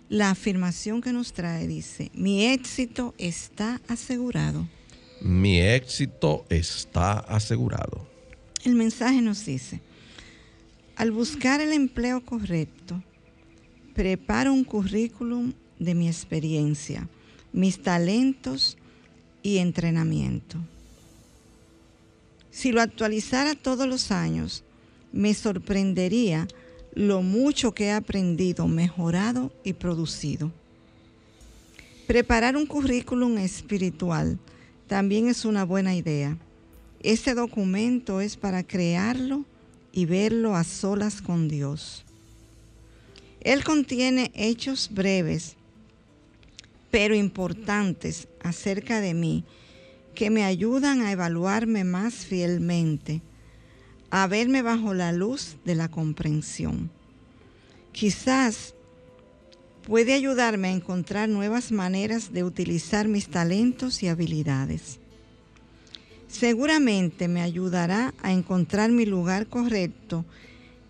[0.08, 4.66] La afirmación que nos trae dice, mi éxito está asegurado.
[5.20, 8.04] Mi éxito está asegurado.
[8.64, 9.80] El mensaje nos dice,
[10.96, 13.00] al buscar el empleo correcto,
[13.94, 17.08] preparo un currículum de mi experiencia,
[17.52, 18.76] mis talentos
[19.48, 20.58] y entrenamiento.
[22.50, 24.62] Si lo actualizara todos los años,
[25.12, 26.46] me sorprendería
[26.94, 30.52] lo mucho que he aprendido, mejorado y producido.
[32.06, 34.38] Preparar un currículum espiritual
[34.86, 36.36] también es una buena idea.
[37.02, 39.44] Este documento es para crearlo
[39.92, 42.04] y verlo a solas con Dios.
[43.40, 45.54] Él contiene hechos breves,
[46.90, 49.44] pero importantes acerca de mí,
[50.14, 53.22] que me ayudan a evaluarme más fielmente,
[54.10, 56.90] a verme bajo la luz de la comprensión.
[57.92, 58.74] Quizás
[59.86, 64.98] puede ayudarme a encontrar nuevas maneras de utilizar mis talentos y habilidades.
[66.28, 70.24] Seguramente me ayudará a encontrar mi lugar correcto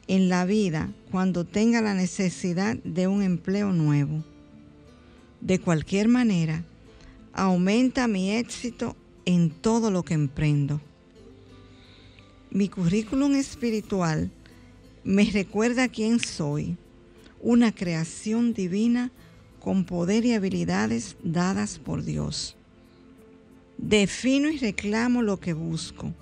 [0.08, 4.24] en la vida cuando tenga la necesidad de un empleo nuevo.
[5.40, 6.64] De cualquier manera,
[7.32, 10.80] aumenta mi éxito en todo lo que emprendo.
[12.50, 14.30] Mi currículum espiritual
[15.04, 16.76] me recuerda quién soy,
[17.40, 19.10] una creación divina
[19.60, 22.56] con poder y habilidades dadas por Dios.
[23.76, 26.12] Defino y reclamo lo que busco,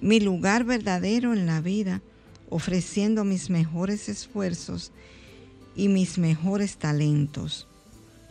[0.00, 2.02] mi lugar verdadero en la vida,
[2.50, 4.92] ofreciendo mis mejores esfuerzos
[5.74, 7.66] y mis mejores talentos,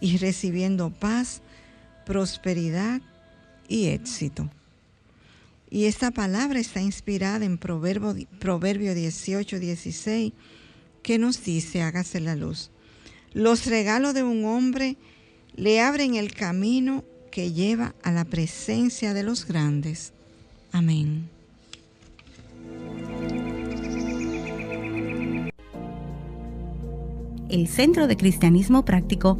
[0.04, 1.42] y recibiendo paz,
[2.06, 3.02] prosperidad
[3.70, 4.50] y éxito.
[5.70, 10.34] Y esta palabra está inspirada en Proverbio, Proverbio 18, 16,
[11.04, 12.70] que nos dice, hágase la luz.
[13.32, 14.98] Los regalos de un hombre
[15.56, 20.12] le abren el camino que lleva a la presencia de los grandes.
[20.74, 21.30] Amén.
[27.50, 29.40] El Centro de Cristianismo Práctico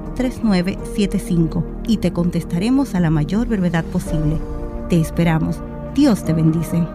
[0.21, 4.37] 809-350-3975 y te contestaremos a la mayor brevedad posible.
[4.89, 5.57] Te esperamos.
[5.95, 6.85] Dios te bendice.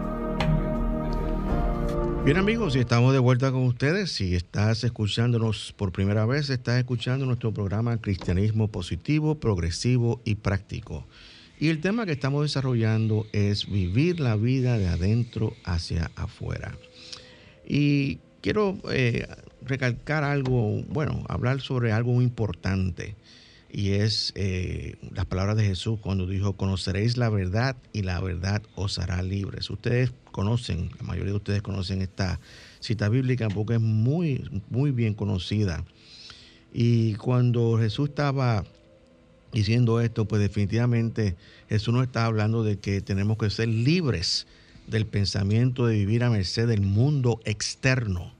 [2.23, 4.11] Bien amigos, y estamos de vuelta con ustedes.
[4.11, 11.05] Si estás escuchándonos por primera vez, estás escuchando nuestro programa Cristianismo Positivo, Progresivo y Práctico.
[11.59, 16.77] Y el tema que estamos desarrollando es vivir la vida de adentro hacia afuera.
[17.65, 19.27] Y quiero eh,
[19.67, 23.15] recalcar algo, bueno, hablar sobre algo muy importante.
[23.69, 28.61] Y es eh, las palabras de Jesús cuando dijo, conoceréis la verdad y la verdad
[28.75, 29.69] os hará libres.
[29.69, 32.39] Ustedes conocen, la mayoría de ustedes conocen esta
[32.79, 35.83] cita bíblica porque es muy, muy bien conocida.
[36.73, 38.63] Y cuando Jesús estaba
[39.51, 41.35] diciendo esto, pues definitivamente
[41.69, 44.47] Jesús no está hablando de que tenemos que ser libres
[44.87, 48.33] del pensamiento de vivir a merced del mundo externo,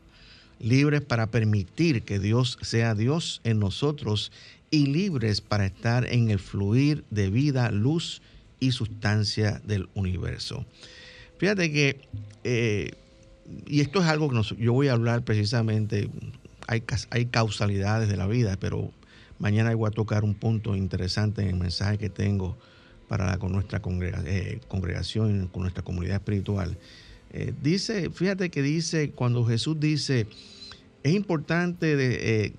[0.60, 4.32] libres para permitir que Dios sea Dios en nosotros
[4.70, 8.22] y libres para estar en el fluir de vida, luz
[8.60, 10.66] y sustancia del universo.
[11.38, 12.01] Fíjate que,
[12.43, 12.91] eh,
[13.68, 16.10] y esto es algo que yo voy a hablar precisamente,
[16.68, 18.91] hay, causalidades de la vida, pero
[19.39, 22.58] mañana voy a tocar un punto interesante en el mensaje que tengo
[23.08, 23.82] para con nuestra
[24.26, 26.78] eh, congregación, con nuestra comunidad espiritual.
[27.39, 30.25] Eh, dice, fíjate que dice, cuando Jesús dice,
[31.03, 32.53] es importante de,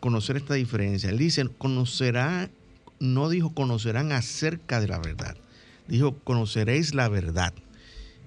[0.00, 1.10] conocer esta diferencia.
[1.10, 2.50] Él dice, conocerá,
[2.98, 5.36] no dijo conocerán acerca de la verdad,
[5.86, 7.54] dijo conoceréis la verdad.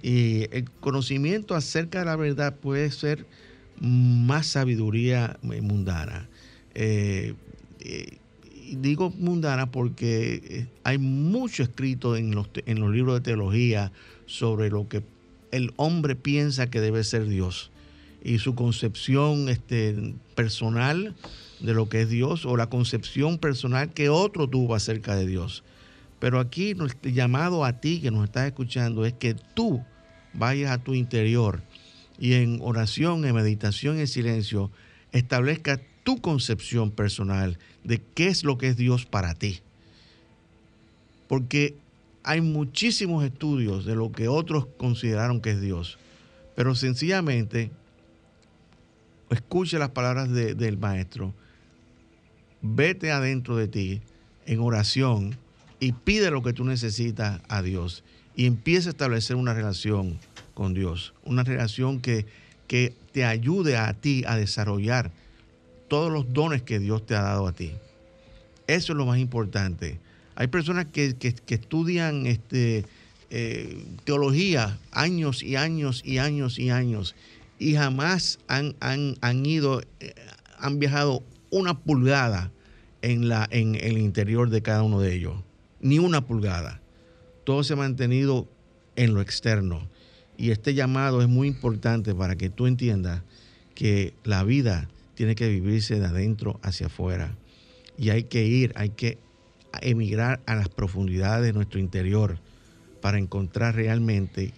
[0.02, 3.26] Y el conocimiento acerca de la verdad puede ser
[3.82, 6.30] más sabiduría mundana.
[6.76, 7.34] Eh,
[7.82, 8.18] eh,
[8.72, 13.92] digo mundana porque eh, hay mucho escrito en los, en los libros de teología
[14.26, 15.02] sobre lo que
[15.52, 17.72] el hombre piensa que debe ser Dios
[18.24, 21.16] y su concepción este, personal
[21.60, 25.64] de lo que es Dios o la concepción personal que otro tuvo acerca de Dios.
[26.20, 29.84] Pero aquí nuestro llamado a ti que nos estás escuchando es que tú
[30.34, 31.62] vayas a tu interior
[32.20, 34.72] y en oración, en meditación, en silencio,
[35.12, 39.60] establezca tu concepción personal de qué es lo que es Dios para ti.
[41.28, 41.76] Porque
[42.28, 45.98] hay muchísimos estudios de lo que otros consideraron que es Dios,
[46.58, 47.72] pero sencillamente
[49.30, 51.34] escuche las palabras del maestro,
[52.62, 54.02] vete adentro de ti
[54.46, 55.38] en oración
[55.80, 58.04] y pide lo que tú necesitas a Dios
[58.36, 60.20] y empieza a establecer una relación
[60.54, 62.26] con Dios, una relación que,
[62.68, 65.12] que te ayude a ti a desarrollar
[65.88, 67.72] todos los dones que Dios te ha dado a ti.
[68.68, 69.98] Eso es lo más importante.
[70.38, 71.16] Hay personas que,
[71.48, 72.86] estudian este,
[73.30, 77.16] eh, teología años y años y años y años
[77.60, 80.14] y jamás han, han, ido, eh,
[80.60, 82.52] han viajado una pulgada
[83.02, 85.36] en, la, en el interior de cada uno de ellos.
[85.82, 86.82] Ni una pulgada
[87.48, 88.46] todo se ha mantenido
[88.98, 89.88] en lo externo.
[90.38, 93.22] Y este llamado es muy importante para que tú entiendas
[93.74, 97.38] que la vida tiene que vivirse de adentro hacia afuera.
[97.98, 99.18] Y hay que ir, hay que
[99.82, 102.38] emigrar a las profundidades de nuestro interior
[103.02, 104.54] para encontrar realmente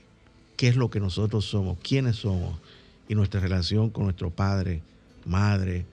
[0.55, 2.59] qué es lo que nosotros somos, quiénes somos
[3.07, 4.81] y nuestra relación con nuestro Padre,
[5.25, 5.85] Madre,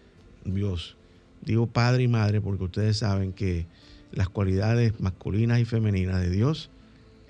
[0.44, 0.96] Dios.
[1.42, 3.66] Digo Padre y Madre porque ustedes saben que
[4.12, 6.70] las cualidades masculinas y femeninas de Dios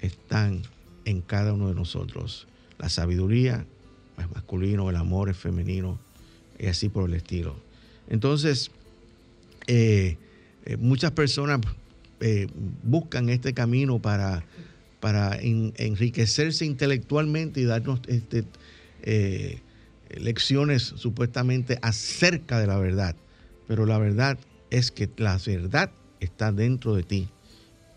[0.00, 0.62] están
[1.04, 2.46] en cada uno de nosotros.
[2.78, 3.66] La sabiduría
[4.18, 5.98] es masculino, el amor es femenino
[6.58, 7.56] y así por el estilo.
[8.08, 8.70] Entonces,
[9.66, 10.16] eh,
[10.64, 11.60] eh, muchas personas
[12.20, 12.46] eh,
[12.82, 14.44] buscan este camino para,
[15.00, 18.44] para en- enriquecerse intelectualmente y darnos este,
[19.02, 19.60] eh,
[20.18, 23.16] lecciones supuestamente acerca de la verdad.
[23.66, 24.38] Pero la verdad
[24.70, 25.90] es que la verdad
[26.20, 27.28] está dentro de ti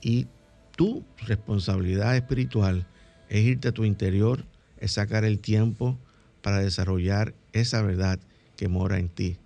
[0.01, 0.27] y
[0.75, 2.85] tu responsabilidad espiritual
[3.29, 4.45] es irte a tu interior,
[4.79, 5.97] es sacar el tiempo
[6.41, 8.19] para desarrollar esa verdad
[8.55, 9.37] que mora en ti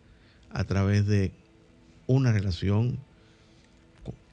[0.50, 1.32] a través de
[2.08, 3.00] una relación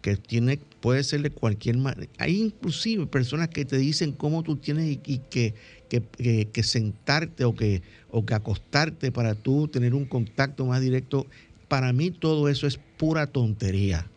[0.00, 2.10] que tiene, puede ser de cualquier manera.
[2.18, 5.54] Hay inclusive personas que te dicen cómo tú tienes y, que,
[5.88, 11.26] que- que sentarte o que, o que acostarte para tú tener un contacto más directo.
[11.68, 14.10] Para mí todo eso es pura tontería.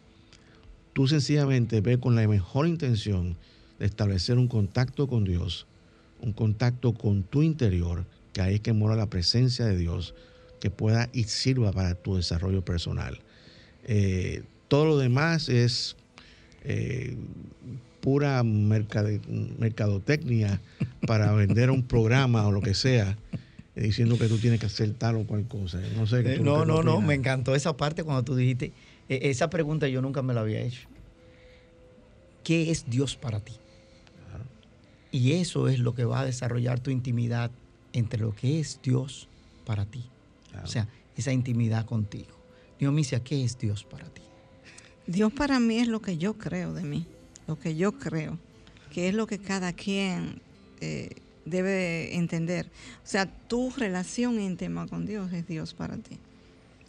[0.94, 3.38] Tú sencillamente ve con la mejor intención
[3.80, 5.66] de establecer un contacto con Dios,
[6.22, 10.14] un contacto con tu interior, que ahí es que mora la presencia de Dios,
[10.60, 13.20] que pueda y sirva para tu desarrollo personal.
[13.84, 14.44] Eh,
[14.74, 15.96] todo lo demás es
[16.64, 17.16] eh,
[18.02, 19.22] pura mercade-
[19.60, 20.60] mercadotecnia
[21.06, 23.16] para vender un programa o lo que sea,
[23.76, 25.80] diciendo que tú tienes que hacer tal o cual cosa.
[25.96, 26.22] No sé.
[26.22, 28.72] Eh, tú no, no, no, me encantó esa parte cuando tú dijiste,
[29.10, 30.88] eh, esa pregunta yo nunca me la había hecho.
[32.44, 33.54] ¿Qué es Dios para ti?
[35.12, 37.52] Y eso es lo que va a desarrollar tu intimidad
[37.94, 39.30] entre lo que es Dios
[39.68, 40.10] para ti.
[40.50, 40.66] Claro.
[40.66, 42.34] O sea, esa intimidad contigo.
[42.80, 44.24] Diomicia, ¿qué es Dios para ti?
[45.08, 47.06] Dios para mí es lo que yo creo de mí,
[47.48, 48.38] lo que yo creo,
[48.92, 50.42] que es lo que cada quien
[50.82, 51.10] eh,
[51.46, 52.68] debe entender.
[52.98, 56.18] O sea, tu relación íntima con Dios es Dios para ti.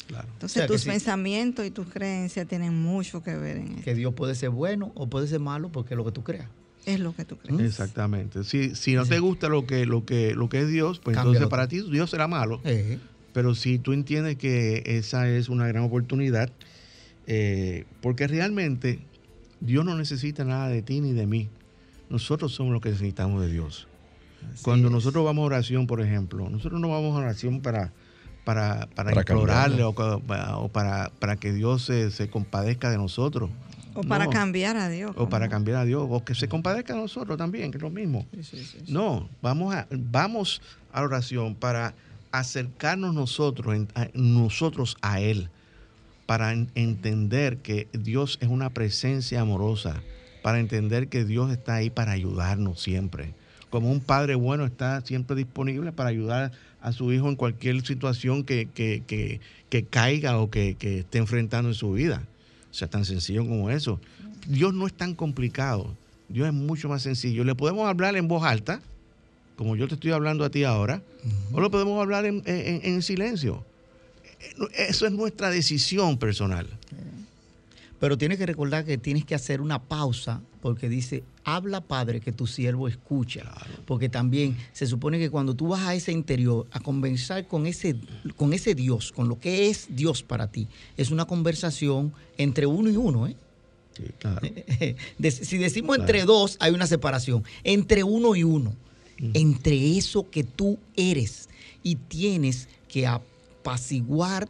[0.07, 0.29] Claro.
[0.35, 0.91] Entonces O sea, que tus sí.
[0.91, 3.83] pensamientos y tus creencias tienen mucho que ver en eso.
[3.85, 6.49] Que Dios puede ser bueno o puede ser malo porque es lo que tú creas.
[6.85, 7.59] Es lo que tú crees.
[7.61, 8.45] Exactamente.
[8.45, 11.39] Si, si no te gusta lo que, lo que, lo que es Dios, pues Cámbialo
[11.39, 12.61] entonces para ti Dios será malo.
[12.65, 12.99] Eh,
[13.33, 16.53] Pero si tú entiendes que esa es una gran oportunidad,
[17.27, 19.01] eh, porque realmente
[19.61, 21.49] Dios no necesita nada de ti ni de mí.
[22.11, 23.89] Nosotros somos los que necesitamos de Dios.
[24.63, 24.93] Cuando es.
[24.93, 27.93] nosotros vamos a oración, por ejemplo, nosotros no vamos a oración para,
[28.45, 30.59] para, para, Para implorarle cambiarlo.
[30.59, 33.51] o, para, para que Dios se, se compadezca de nosotros.
[33.95, 35.13] O para cambiar a Dios.
[35.17, 37.91] O para cambiar a Dios, o que se compadezca de nosotros también, que es lo
[37.91, 38.27] mismo.
[38.89, 40.61] No, vamos a, vamos
[40.93, 41.95] a la oración para
[42.33, 45.49] acercarnos nosotros, en- a, nosotros a Él,
[46.27, 50.03] para en- entender que Dios es una presencia amorosa,
[50.43, 53.35] para entender que Dios está ahí para ayudarnos siempre.
[53.71, 58.45] Como un padre bueno está siempre disponible para ayudar a su hijo en cualquier situación
[58.45, 62.23] que, que- que- que caiga o que, que esté enfrentando en su vida.
[62.71, 64.01] O sea, tan sencillo como eso.
[64.47, 65.95] Dios no es tan complicado.
[66.29, 67.43] Dios es mucho más sencillo.
[67.45, 68.81] Le podemos hablar en voz alta,
[69.57, 71.03] como yo te estoy hablando a ti ahora,
[71.53, 73.65] o lo podemos hablar en- en silencio.
[74.77, 76.69] Eso es nuestra decisión personal.
[78.01, 82.33] Pero tienes que recordar que tienes que hacer una pausa porque dice, habla Padre que
[82.33, 83.45] tu siervo escucha.
[83.87, 87.97] Porque también se supone que cuando tú vas a ese interior a conversar con ese,
[88.37, 92.91] con ese Dios, con lo que es Dios para ti, es una conversación entre uno
[92.91, 93.27] y uno.
[93.27, 93.37] ¿eh?
[93.97, 94.41] Sí, claro.
[95.31, 97.45] Si decimos entre dos, hay una separación.
[97.63, 98.75] Entre uno y uno.
[99.19, 101.49] Entre eso que tú eres.
[101.83, 103.07] Y tienes que
[103.65, 104.47] apaciguar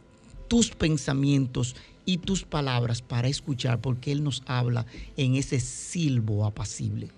[0.49, 4.85] tus pensamientos y tus palabras para escuchar, porque Él nos habla
[5.15, 7.09] en ese silbo apacible.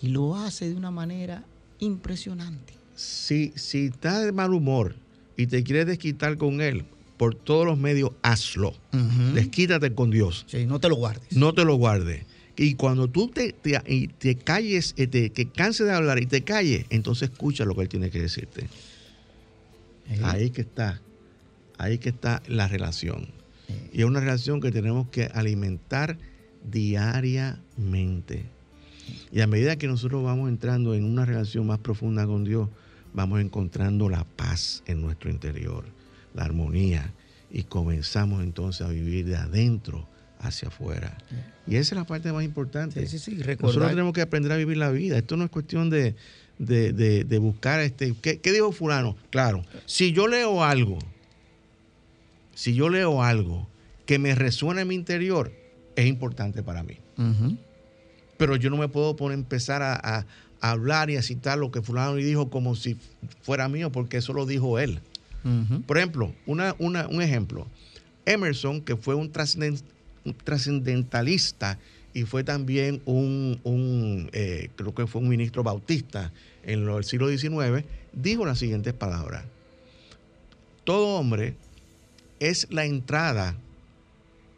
[0.00, 1.44] Y lo hace de una manera
[1.80, 2.72] impresionante.
[2.94, 4.94] Si, si estás de mal humor
[5.36, 6.84] y te quieres desquitar con Él,
[7.18, 8.72] por todos los medios, hazlo.
[9.34, 10.46] Desquítate con Dios.
[10.48, 11.36] Sí, no te lo guardes.
[11.36, 12.24] No te lo guardes.
[12.56, 16.26] Y cuando tú te, te, y te calles, eh, te, que canses de hablar y
[16.26, 18.68] te calles, entonces escucha lo que Él tiene que decirte.
[20.22, 21.00] Ahí que está.
[21.80, 23.28] Ahí que está la relación.
[23.92, 26.18] Y es una relación que tenemos que alimentar
[26.70, 28.44] diariamente.
[29.32, 32.68] Y a medida que nosotros vamos entrando en una relación más profunda con Dios,
[33.14, 35.84] vamos encontrando la paz en nuestro interior,
[36.34, 37.12] la armonía,
[37.50, 40.06] y comenzamos entonces a vivir de adentro
[40.38, 41.16] hacia afuera.
[41.66, 43.06] Y esa es la parte más importante.
[43.06, 45.16] Sí, sí, sí, Nosotros tenemos que aprender a vivir la vida.
[45.18, 46.14] Esto no es cuestión de,
[46.58, 48.14] de- de- de buscar este.
[48.20, 49.16] ¿qué, qué dijo fulano?
[49.30, 50.98] Claro, si yo leo algo,
[52.54, 53.68] si yo leo algo
[54.06, 55.52] que me resuena en mi interior,
[55.96, 56.96] es importante para mí.
[58.36, 60.26] Pero yo no me puedo poner empezar a, a-
[60.62, 62.96] a hablar y a citar lo que fulano dijo como si
[63.42, 65.00] fuera mío, porque eso lo dijo él.
[65.86, 67.66] Por ejemplo, una, una- un ejemplo.
[68.26, 69.82] Emerson, que fue un trascenden-
[70.24, 71.78] un trascendentalista
[72.12, 76.30] y fue también un, un, eh, creo que fue un ministro bautista
[76.62, 79.44] en el siglo XIX, dijo las siguientes palabras.
[80.84, 81.54] Todo hombre
[82.40, 83.56] es la entrada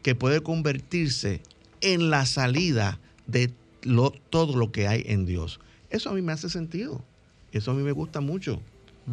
[0.02, 1.40] que puede convertirse
[1.80, 3.52] en la salida de
[3.82, 5.60] lo, todo lo que hay en Dios.
[5.90, 7.04] Eso a mí me hace sentido.
[7.52, 8.60] Eso a mí me gusta mucho.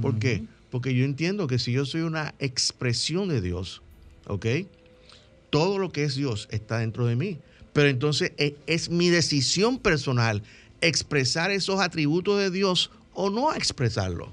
[0.01, 0.43] ¿Por qué?
[0.70, 3.82] Porque yo entiendo que si yo soy una expresión de Dios,
[4.28, 4.45] ¿ok?
[5.49, 7.39] Todo lo que es Dios está dentro de mí.
[7.74, 10.43] Pero entonces es, es mi decisión personal
[10.82, 14.32] expresar esos atributos de Dios o no expresarlo.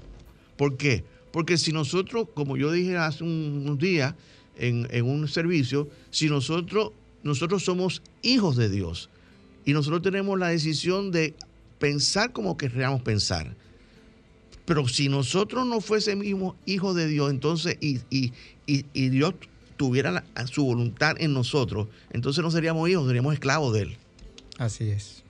[0.57, 1.03] ¿Por qué?
[1.31, 4.15] Porque si nosotros, como yo dije hace un- unos días
[4.57, 6.91] en, en un servicio, si nosotros,
[7.23, 9.09] nosotros somos hijos de Dios
[9.65, 11.35] y nosotros tenemos la decisión de
[11.79, 13.55] pensar como queramos pensar.
[14.65, 18.33] Pero si nosotros no fuésemos hijos de Dios, entonces, y, y-
[18.65, 19.35] y- y Dios
[19.77, 23.97] tuviera la- su voluntad en nosotros, entonces no seríamos hijos, seríamos esclavos de Él.
[24.57, 25.23] Así es.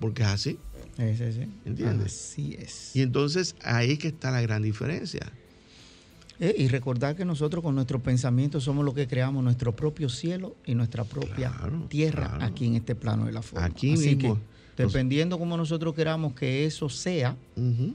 [0.00, 0.58] Porque es así.
[0.96, 1.48] Sí, sí, sí.
[1.64, 2.12] ¿Entiendes?
[2.12, 2.94] Así es.
[2.94, 5.20] Y entonces ahí es que está la gran diferencia.
[6.40, 10.56] Eh, y recordar que nosotros con nuestros pensamientos somos los que creamos nuestro propio cielo
[10.66, 12.44] y nuestra propia Claro, tierra claro.
[12.44, 13.64] aquí en este plano de la forma.
[13.66, 14.34] Aquí Así mismo.
[14.76, 17.36] que, dependiendo como nosotros queramos que eso sea,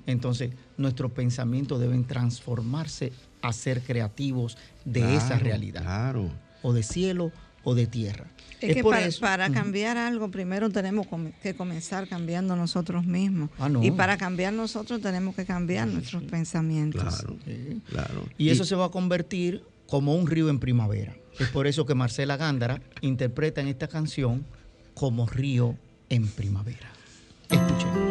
[0.05, 6.29] entonces nuestros pensamientos deben transformarse a ser creativos de esa realidad, Claro.
[6.61, 7.31] o de cielo
[7.63, 8.25] o de tierra.
[8.59, 9.53] Es, que por para, eso- para Ujú.
[9.53, 11.05] cambiar algo, primero tenemos
[11.43, 13.49] que comenzar cambiando nosotros mismos.
[13.59, 13.83] Ah, no.
[13.83, 17.01] Y para cambiar nosotros tenemos que cambiar nuestros pensamientos.
[17.03, 17.37] Claro.
[17.45, 17.81] Sí.
[17.89, 18.25] Claro.
[18.37, 21.15] Y eso se va a convertir como un río en primavera.
[21.39, 24.43] Es por eso que Marcela Gándara interpreta en esta canción
[24.95, 25.75] como río
[26.09, 26.89] en primavera.
[27.51, 28.06] Escuchemos.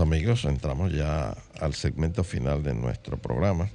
[0.00, 3.70] Amigos, entramos ya al segmento final de nuestro programa.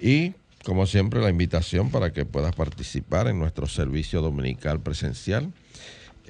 [0.00, 5.52] Y como siempre, la invitación para que puedas participar en nuestro servicio dominical presencial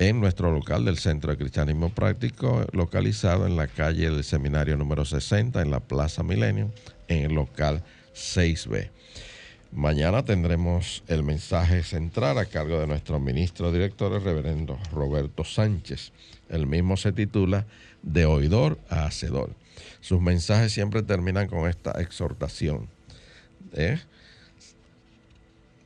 [0.00, 5.04] en nuestro local del Centro de Cristianismo Práctico, localizado en la calle del Seminario número
[5.04, 6.72] 60, en la Plaza Milenio,
[7.06, 7.84] en el local
[8.14, 8.88] 6B.
[9.72, 16.12] Mañana tendremos el mensaje central a cargo de nuestro ministro director, el reverendo Roberto Sánchez.
[16.48, 17.66] El mismo se titula
[18.02, 19.50] De oidor a hacedor.
[20.00, 22.88] Sus mensajes siempre terminan con esta exhortación.
[23.74, 24.00] ¿eh?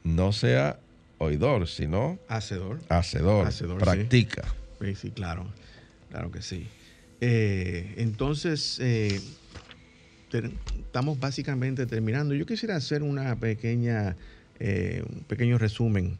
[0.05, 0.79] No sea
[1.19, 2.81] oidor, sino Hacedor.
[2.89, 3.47] hacedor.
[3.47, 3.81] Hacedor.
[3.81, 4.55] Practica.
[4.81, 5.47] Sí, sí, claro.
[6.11, 6.67] Claro que sí.
[7.21, 9.21] Eh, entonces, eh,
[10.33, 12.35] estamos básicamente terminando.
[12.35, 14.17] Yo quisiera hacer una pequeña,
[14.59, 16.19] eh, un pequeño resumen.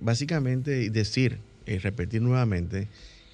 [0.00, 2.88] Básicamente decir y repetir nuevamente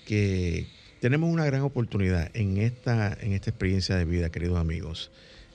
[0.06, 0.66] que
[1.00, 5.10] tenemos una gran oportunidad en esta, en esta experiencia de vida, queridos amigos,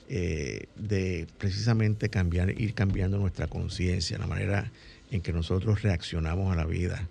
[0.08, 4.70] eh, de precisamente cambiar, ir cambiando nuestra conciencia, la manera
[5.10, 7.08] en que nosotros reaccionamos a la vida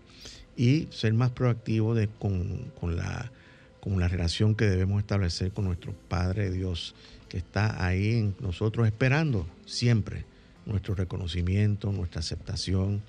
[0.55, 3.31] y ser más proactivos de- con, con la,
[3.79, 6.95] con la relación que debemos establecer con nuestro Padre Dios,
[7.29, 10.25] que está ahí en nosotros esperando siempre
[10.65, 13.01] nuestro reconocimiento, nuestra aceptación,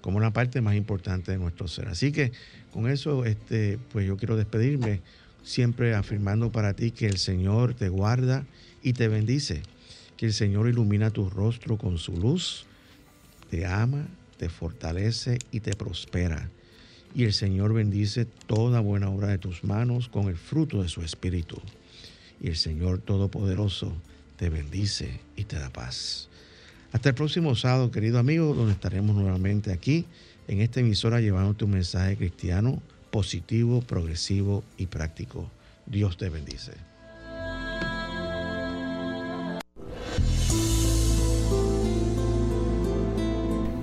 [0.00, 1.88] como una parte más importante de nuestro ser.
[1.88, 2.32] Así que
[2.72, 5.00] con eso, este, pues yo quiero despedirme
[5.42, 8.44] siempre afirmando para ti que el Señor te guarda
[8.82, 9.62] y te bendice,
[10.16, 12.66] que el Señor ilumina tu rostro con su luz,
[13.50, 14.06] te ama,
[14.36, 16.50] te fortalece y te prospera.
[17.14, 21.02] Y el Señor bendice toda buena obra de tus manos con el fruto de su
[21.02, 21.60] espíritu.
[22.40, 23.92] Y el Señor Todopoderoso
[24.36, 26.28] te bendice y te da paz.
[26.92, 30.06] Hasta el próximo sábado, querido amigo, donde estaremos nuevamente aquí
[30.48, 32.80] en esta emisora llevándote un mensaje cristiano
[33.10, 35.50] positivo, progresivo y práctico.
[35.86, 36.85] Dios te bendice.